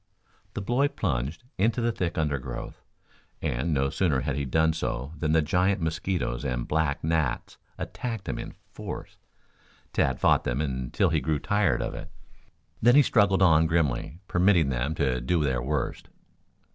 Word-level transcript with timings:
The 0.55 0.63
boy 0.63 0.87
plunged 0.87 1.43
into 1.59 1.79
the 1.79 1.91
thick 1.91 2.17
undergrowth, 2.17 2.81
and 3.39 3.71
no 3.71 3.91
sooner 3.91 4.21
had 4.21 4.35
he 4.35 4.45
done 4.45 4.73
so 4.73 5.13
than 5.15 5.31
the 5.33 5.43
giant 5.43 5.79
mosquitoes 5.79 6.43
and 6.43 6.67
black 6.67 7.03
gnats 7.03 7.59
attacked 7.77 8.27
him 8.27 8.39
in 8.39 8.55
force. 8.71 9.17
Tad 9.93 10.19
fought 10.19 10.43
them 10.43 10.59
until 10.59 11.11
he 11.11 11.21
grew 11.21 11.37
tired 11.37 11.83
of 11.83 11.93
it, 11.93 12.09
then 12.81 12.95
he 12.95 13.03
trudged 13.03 13.43
on 13.43 13.67
grimly, 13.67 14.17
permitting 14.27 14.69
them 14.69 14.95
to 14.95 15.21
do 15.21 15.43
their 15.43 15.61
worst. 15.61 16.09